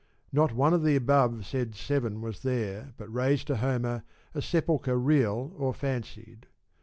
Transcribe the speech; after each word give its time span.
Not 0.31 0.51
one 0.55 0.73
of 0.73 0.81
the 0.81 0.95
above 0.95 1.45
said 1.45 1.75
seven 1.75 2.21
was 2.21 2.41
there 2.41 2.95
but 2.97 3.13
raised 3.13 3.45
to 3.45 3.57
Homer 3.57 4.01
a 4.33 4.41
sepulchre 4.41 4.97
real 4.97 5.53
or 5.59 5.75
fancied. 5.75 6.47